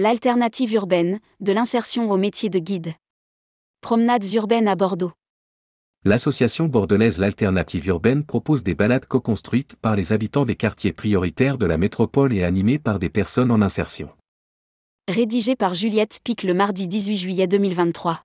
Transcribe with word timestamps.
L'alternative 0.00 0.74
urbaine, 0.74 1.18
de 1.40 1.50
l'insertion 1.50 2.08
au 2.08 2.16
métier 2.16 2.50
de 2.50 2.60
guide. 2.60 2.94
Promenades 3.80 4.32
urbaines 4.34 4.68
à 4.68 4.76
Bordeaux. 4.76 5.10
L'association 6.04 6.66
bordelaise 6.66 7.18
L'Alternative 7.18 7.88
urbaine 7.88 8.24
propose 8.24 8.62
des 8.62 8.76
balades 8.76 9.06
co-construites 9.06 9.74
par 9.74 9.96
les 9.96 10.12
habitants 10.12 10.44
des 10.44 10.54
quartiers 10.54 10.92
prioritaires 10.92 11.58
de 11.58 11.66
la 11.66 11.78
métropole 11.78 12.32
et 12.32 12.44
animées 12.44 12.78
par 12.78 13.00
des 13.00 13.08
personnes 13.08 13.50
en 13.50 13.60
insertion. 13.60 14.08
Rédigé 15.08 15.56
par 15.56 15.74
Juliette 15.74 16.20
Pic 16.22 16.44
le 16.44 16.54
mardi 16.54 16.86
18 16.86 17.16
juillet 17.16 17.48
2023. 17.48 18.22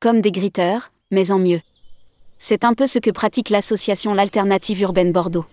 Comme 0.00 0.20
des 0.20 0.32
gritteurs, 0.32 0.90
mais 1.12 1.30
en 1.30 1.38
mieux. 1.38 1.60
C'est 2.38 2.64
un 2.64 2.74
peu 2.74 2.88
ce 2.88 2.98
que 2.98 3.12
pratique 3.12 3.50
l'association 3.50 4.12
L'Alternative 4.12 4.80
urbaine 4.80 5.12
Bordeaux. 5.12 5.46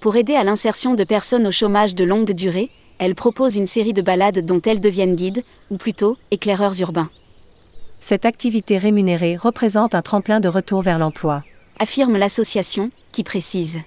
Pour 0.00 0.16
aider 0.16 0.34
à 0.34 0.44
l'insertion 0.44 0.94
de 0.94 1.04
personnes 1.04 1.46
au 1.46 1.52
chômage 1.52 1.94
de 1.94 2.04
longue 2.04 2.32
durée, 2.32 2.70
elle 2.98 3.14
propose 3.14 3.56
une 3.56 3.66
série 3.66 3.92
de 3.92 4.00
balades 4.00 4.38
dont 4.46 4.62
elles 4.62 4.80
deviennent 4.80 5.14
guides, 5.14 5.44
ou 5.70 5.76
plutôt 5.76 6.16
éclaireurs 6.30 6.80
urbains. 6.80 7.10
Cette 7.98 8.24
activité 8.24 8.78
rémunérée 8.78 9.36
représente 9.36 9.94
un 9.94 10.00
tremplin 10.00 10.40
de 10.40 10.48
retour 10.48 10.80
vers 10.80 10.98
l'emploi. 10.98 11.44
Affirme 11.78 12.16
l'association, 12.16 12.90
qui 13.12 13.24
précise. 13.24 13.78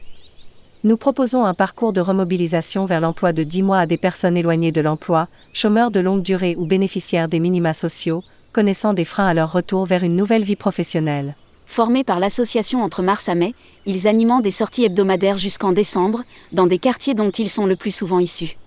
Nous 0.84 0.98
proposons 0.98 1.46
un 1.46 1.56
parcours 1.56 1.94
de 1.94 2.02
remobilisation 2.02 2.86
vers 2.86 3.02
l'emploi 3.02 3.34
de 3.34 3.44
10 3.44 3.64
mois 3.64 3.80
à 3.80 3.86
des 3.88 3.98
personnes 3.98 4.38
éloignées 4.38 4.72
de 4.72 4.82
l'emploi, 4.82 5.28
chômeurs 5.52 5.90
de 5.90 6.00
longue 6.00 6.22
durée 6.22 6.56
ou 6.56 6.68
bénéficiaires 6.68 7.28
des 7.28 7.40
minima 7.40 7.74
sociaux, 7.74 8.24
connaissant 8.52 8.94
des 8.94 9.06
freins 9.06 9.28
à 9.28 9.34
leur 9.34 9.52
retour 9.52 9.88
vers 9.88 10.04
une 10.04 10.16
nouvelle 10.16 10.44
vie 10.44 10.56
professionnelle. 10.56 11.36
Formés 11.66 12.04
par 12.04 12.20
l'association 12.20 12.84
entre 12.84 13.02
mars 13.02 13.30
à 13.30 13.36
mai, 13.36 13.56
ils 13.86 14.08
animent 14.08 14.42
des 14.42 14.52
sorties 14.52 14.86
hebdomadaires 14.86 15.38
jusqu'en 15.38 15.72
décembre, 15.72 16.24
dans 16.52 16.68
des 16.68 16.78
quartiers 16.78 17.14
dont 17.14 17.32
ils 17.32 17.50
sont 17.50 17.66
le 17.66 17.76
plus 17.76 17.92
souvent 17.92 18.20
issus. 18.20 18.58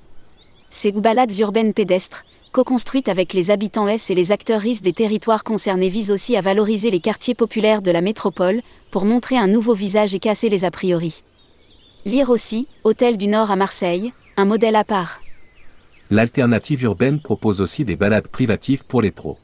Ces 0.71 0.93
balades 0.93 1.39
urbaines 1.39 1.73
pédestres, 1.73 2.25
co-construites 2.53 3.09
avec 3.09 3.33
les 3.33 3.51
habitants 3.51 3.87
S 3.87 4.11
et 4.11 4.15
les 4.15 4.33
acteurs 4.33 4.61
RIS 4.61 4.81
des 4.83 4.93
territoires 4.93 5.45
concernés 5.45 5.89
visent 5.89 6.11
aussi 6.11 6.37
à 6.37 6.41
valoriser 6.41 6.91
les 6.91 7.01
quartiers 7.01 7.35
populaires 7.35 7.83
de 7.83 7.91
la 7.91 8.01
métropole, 8.01 8.63
pour 8.91 9.05
montrer 9.05 9.37
un 9.37 9.47
nouveau 9.47 9.75
visage 9.75 10.15
et 10.15 10.19
casser 10.19 10.49
les 10.49 10.65
a 10.65 10.71
priori. 10.71 11.23
Lire 12.05 12.31
aussi, 12.31 12.67
Hôtel 12.85 13.17
du 13.19 13.29
Nord 13.29 13.51
à 13.51 13.57
Marseille, 13.57 14.13
un 14.37 14.45
modèle 14.45 14.77
à 14.77 14.85
part. 14.85 15.21
L'alternative 16.11 16.85
urbaine 16.85 17.21
propose 17.21 17.61
aussi 17.61 17.85
des 17.85 17.97
balades 17.97 18.29
privatives 18.29 18.85
pour 18.85 19.03
les 19.03 19.11
pros. 19.11 19.39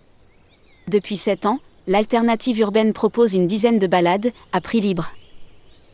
Depuis 0.89 1.17
7 1.17 1.47
ans, 1.47 1.59
l'alternative 1.87 2.61
urbaine 2.61 2.93
propose 2.93 3.35
une 3.35 3.47
dizaine 3.47 3.79
de 3.79 3.87
balades, 3.87 4.33
à 4.53 4.61
prix 4.61 4.81
libre. 4.81 5.11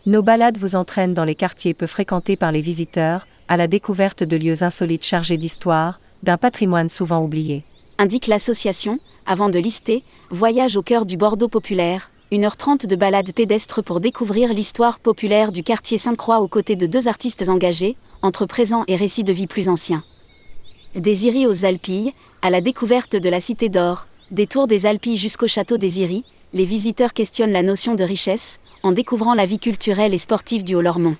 Nos 0.06 0.22
balades 0.22 0.58
vous 0.58 0.76
entraînent 0.76 1.14
dans 1.14 1.24
les 1.24 1.34
quartiers 1.34 1.74
peu 1.74 1.86
fréquentés 1.86 2.36
par 2.36 2.52
les 2.52 2.60
visiteurs, 2.60 3.26
à 3.48 3.56
la 3.56 3.66
découverte 3.66 4.22
de 4.22 4.36
lieux 4.36 4.62
insolites 4.62 5.04
chargés 5.04 5.36
d'histoire, 5.36 6.00
d'un 6.22 6.36
patrimoine 6.36 6.88
souvent 6.88 7.22
oublié. 7.22 7.64
Indique 7.98 8.26
l'association, 8.26 8.98
avant 9.26 9.48
de 9.48 9.58
lister, 9.58 10.02
Voyage 10.30 10.76
au 10.76 10.82
cœur 10.82 11.06
du 11.06 11.16
Bordeaux 11.16 11.48
populaire, 11.48 12.10
1h30 12.32 12.86
de 12.86 12.96
balade 12.96 13.32
pédestre 13.32 13.82
pour 13.82 14.00
découvrir 14.00 14.52
l'histoire 14.52 14.98
populaire 14.98 15.52
du 15.52 15.62
quartier 15.62 15.96
Sainte-Croix 15.96 16.40
aux 16.40 16.48
côtés 16.48 16.76
de 16.76 16.86
deux 16.86 17.08
artistes 17.08 17.48
engagés, 17.48 17.96
entre 18.20 18.44
présent 18.44 18.84
et 18.88 18.96
récits 18.96 19.24
de 19.24 19.32
vie 19.32 19.46
plus 19.46 19.70
anciens. 19.70 20.04
Des 20.94 21.46
aux 21.46 21.64
Alpilles, 21.64 22.12
à 22.42 22.50
la 22.50 22.60
découverte 22.60 23.16
de 23.16 23.28
la 23.28 23.40
Cité 23.40 23.68
d'Or, 23.68 24.07
des 24.30 24.46
tours 24.46 24.66
des 24.66 24.84
Alpilles 24.84 25.16
jusqu'au 25.16 25.48
château 25.48 25.78
des 25.78 26.00
Iris, 26.00 26.24
les 26.52 26.64
visiteurs 26.64 27.14
questionnent 27.14 27.52
la 27.52 27.62
notion 27.62 27.94
de 27.94 28.04
richesse, 28.04 28.60
en 28.82 28.92
découvrant 28.92 29.34
la 29.34 29.46
vie 29.46 29.58
culturelle 29.58 30.12
et 30.14 30.18
sportive 30.18 30.64
du 30.64 30.74
Haut-Lormont. 30.74 31.16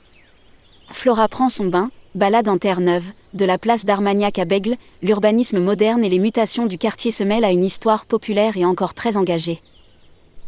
Flora 0.91 1.29
prend 1.29 1.49
son 1.49 1.67
bain, 1.67 1.91
balade 2.15 2.49
en 2.49 2.59
terre 2.59 2.81
neuve, 2.81 3.05
de 3.35 3.45
la 3.45 3.59
place 3.59 3.85
d'Armagnac 3.85 4.39
à 4.39 4.45
Bègle, 4.45 4.77
l'urbanisme 5.03 5.59
moderne 5.59 6.05
et 6.05 6.09
les 6.09 6.19
mutations 6.19 6.67
du 6.67 6.79
quartier 6.79 7.11
se 7.11 7.25
mêlent 7.25 7.45
à 7.45 7.51
une 7.51 7.65
histoire 7.65 8.05
populaire 8.05 8.57
et 8.57 8.65
encore 8.65 8.95
très 8.95 9.17
engagée. 9.17 9.61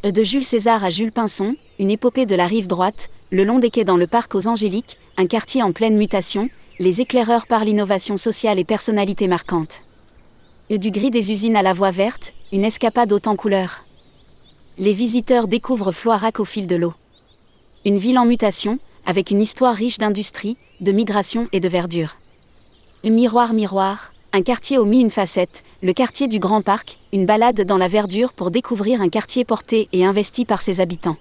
De 0.03 0.23
Jules 0.23 0.47
César 0.47 0.83
à 0.85 0.91
Jules 0.91 1.13
Pinson, 1.13 1.57
une 1.79 1.91
épopée 1.91 2.27
de 2.27 2.35
la 2.35 2.47
rive 2.47 2.67
droite, 2.67 3.11
le 3.31 3.45
long 3.45 3.59
des 3.59 3.71
quais 3.71 3.85
dans 3.85 3.99
le 3.99 4.07
parc 4.07 4.35
aux 4.35 4.49
Angéliques, 4.49 4.99
un 5.17 5.27
quartier 5.27 5.63
en 5.63 5.73
pleine 5.73 5.97
mutation, 5.97 6.49
les 6.79 7.01
éclaireurs 7.01 7.47
par 7.47 7.65
l'innovation 7.65 8.17
sociale 8.17 8.59
et 8.59 8.65
personnalité 8.65 9.29
marquante. 9.29 9.83
Du 10.71 10.91
gris 10.91 11.11
des 11.11 11.31
usines 11.31 11.57
à 11.57 11.63
la 11.63 11.75
voie 11.75 11.91
verte, 11.91 12.33
une 12.53 12.65
escapade 12.65 13.13
haute 13.13 13.29
en 13.29 13.37
couleurs. 13.37 13.85
Les 14.77 14.93
visiteurs 14.93 15.47
découvrent 15.47 15.93
Floirac 15.93 16.41
au 16.41 16.45
fil 16.45 16.67
de 16.67 16.75
l'eau. 16.75 16.95
Une 17.85 17.99
ville 17.99 18.19
en 18.19 18.25
mutation, 18.25 18.81
avec 19.07 19.31
une 19.31 19.41
histoire 19.41 19.75
riche 19.75 19.99
d'industrie, 19.99 20.57
de 20.81 20.91
migration 20.91 21.47
et 21.53 21.61
de 21.61 21.69
verdure. 21.69 22.17
Miroir 23.05 23.53
Miroir, 23.53 24.13
un 24.33 24.43
quartier 24.43 24.79
aux 24.79 24.85
mille 24.85 25.03
une 25.03 25.11
facettes, 25.11 25.63
le 25.81 25.93
quartier 25.93 26.27
du 26.27 26.41
Grand 26.41 26.61
Parc, 26.61 26.99
une 27.13 27.25
balade 27.25 27.61
dans 27.61 27.77
la 27.77 27.87
verdure 27.87 28.33
pour 28.33 28.51
découvrir 28.51 29.01
un 29.01 29.11
quartier 29.11 29.45
porté 29.45 29.89
et 29.93 30.05
investi 30.05 30.45
par 30.45 30.61
ses 30.61 30.81
habitants. 30.81 31.19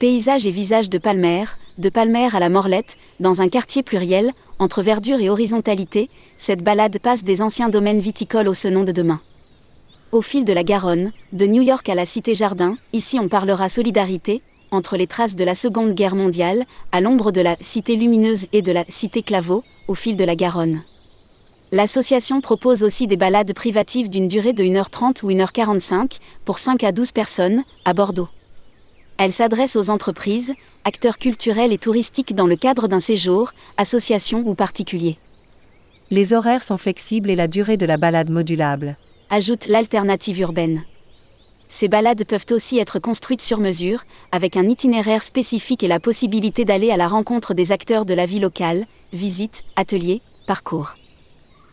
Paysage 0.00 0.48
et 0.48 0.50
visage 0.50 0.90
de 0.90 0.98
Palmer, 0.98 1.44
de 1.78 1.88
Palmer 1.88 2.28
à 2.32 2.40
la 2.40 2.48
Morlette, 2.48 2.96
dans 3.20 3.40
un 3.40 3.48
quartier 3.48 3.84
pluriel, 3.84 4.32
entre 4.58 4.82
verdure 4.82 5.20
et 5.20 5.30
horizontalité, 5.30 6.08
cette 6.36 6.62
balade 6.62 6.98
passe 6.98 7.22
des 7.22 7.40
anciens 7.40 7.68
domaines 7.68 8.00
viticoles 8.00 8.48
au 8.48 8.54
Senon 8.54 8.82
de 8.82 8.92
demain. 8.92 9.20
Au 10.14 10.22
fil 10.22 10.44
de 10.44 10.52
la 10.52 10.62
Garonne, 10.62 11.10
de 11.32 11.44
New 11.44 11.60
York 11.60 11.88
à 11.88 11.96
la 11.96 12.04
Cité 12.04 12.36
Jardin, 12.36 12.76
ici 12.92 13.18
on 13.18 13.28
parlera 13.28 13.68
solidarité, 13.68 14.42
entre 14.70 14.96
les 14.96 15.08
traces 15.08 15.34
de 15.34 15.42
la 15.42 15.56
Seconde 15.56 15.92
Guerre 15.92 16.14
mondiale, 16.14 16.66
à 16.92 17.00
l'ombre 17.00 17.32
de 17.32 17.40
la 17.40 17.56
Cité 17.58 17.96
Lumineuse 17.96 18.46
et 18.52 18.62
de 18.62 18.70
la 18.70 18.84
Cité 18.88 19.24
Claveau, 19.24 19.64
au 19.88 19.94
fil 19.96 20.16
de 20.16 20.22
la 20.22 20.36
Garonne. 20.36 20.82
L'association 21.72 22.40
propose 22.40 22.84
aussi 22.84 23.08
des 23.08 23.16
balades 23.16 23.52
privatives 23.54 24.08
d'une 24.08 24.28
durée 24.28 24.52
de 24.52 24.62
1h30 24.62 25.24
ou 25.24 25.30
1h45, 25.32 26.20
pour 26.44 26.60
5 26.60 26.84
à 26.84 26.92
12 26.92 27.10
personnes, 27.10 27.64
à 27.84 27.92
Bordeaux. 27.92 28.28
Elle 29.18 29.32
s'adresse 29.32 29.74
aux 29.74 29.90
entreprises, 29.90 30.54
acteurs 30.84 31.18
culturels 31.18 31.72
et 31.72 31.78
touristiques 31.78 32.36
dans 32.36 32.46
le 32.46 32.54
cadre 32.54 32.86
d'un 32.86 33.00
séjour, 33.00 33.50
association 33.78 34.44
ou 34.46 34.54
particulier. 34.54 35.18
Les 36.12 36.32
horaires 36.34 36.62
sont 36.62 36.78
flexibles 36.78 37.30
et 37.30 37.34
la 37.34 37.48
durée 37.48 37.76
de 37.76 37.86
la 37.86 37.96
balade 37.96 38.30
modulable. 38.30 38.96
Ajoute 39.30 39.68
l'alternative 39.68 40.40
urbaine. 40.40 40.82
Ces 41.68 41.88
balades 41.88 42.24
peuvent 42.24 42.46
aussi 42.50 42.78
être 42.78 42.98
construites 42.98 43.40
sur 43.40 43.58
mesure, 43.58 44.04
avec 44.32 44.56
un 44.56 44.68
itinéraire 44.68 45.22
spécifique 45.22 45.82
et 45.82 45.88
la 45.88 45.98
possibilité 45.98 46.64
d'aller 46.64 46.90
à 46.90 46.96
la 46.98 47.08
rencontre 47.08 47.54
des 47.54 47.72
acteurs 47.72 48.04
de 48.04 48.12
la 48.12 48.26
vie 48.26 48.38
locale, 48.38 48.86
visites, 49.12 49.62
ateliers, 49.76 50.20
parcours. 50.46 50.94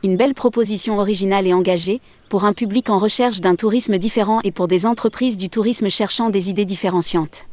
Une 0.02 0.16
belle 0.16 0.34
proposition 0.34 0.98
originale 0.98 1.46
et 1.46 1.54
engagée, 1.54 2.00
pour 2.30 2.46
un 2.46 2.54
public 2.54 2.90
en 2.90 2.98
recherche 2.98 3.42
d'un 3.42 3.56
tourisme 3.56 3.98
différent 3.98 4.40
et 4.44 4.52
pour 4.52 4.70
des 4.70 4.86
entreprises 4.86 5.38
du 5.38 5.50
tourisme 5.50 5.90
cherchant 5.90 6.30
des 6.30 6.50
idées 6.50 6.66
différenciantes. 6.66 7.44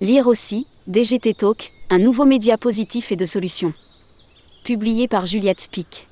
Lire 0.00 0.26
aussi, 0.26 0.66
DGT 0.88 1.34
Talk, 1.34 1.72
un 1.90 1.98
nouveau 1.98 2.24
média 2.24 2.56
positif 2.56 3.12
et 3.12 3.16
de 3.16 3.26
solutions. 3.26 3.74
Publié 4.64 5.08
par 5.08 5.26
Juliette 5.26 5.60
Spic. 5.60 6.08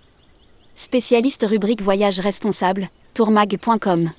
Spécialiste 0.78 1.44
rubrique 1.44 1.82
Voyage 1.82 2.20
responsable, 2.20 2.88
tourmag.com. 3.12 4.12